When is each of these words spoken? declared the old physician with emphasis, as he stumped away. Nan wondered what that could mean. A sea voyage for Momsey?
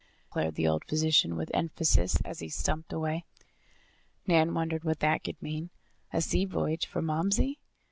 declared 0.29 0.55
the 0.55 0.67
old 0.67 0.83
physician 0.85 1.35
with 1.35 1.51
emphasis, 1.53 2.17
as 2.25 2.39
he 2.39 2.49
stumped 2.49 2.91
away. 2.91 3.23
Nan 4.25 4.51
wondered 4.55 4.83
what 4.83 4.99
that 5.01 5.23
could 5.23 5.39
mean. 5.43 5.69
A 6.11 6.21
sea 6.21 6.45
voyage 6.45 6.87
for 6.87 7.03
Momsey? 7.03 7.59